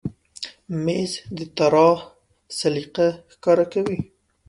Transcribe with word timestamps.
مېز 0.83 1.11
د 1.37 1.39
طراح 1.57 1.99
سلیقه 2.59 3.07
ښکاره 3.33 3.65
کوي. 3.73 3.97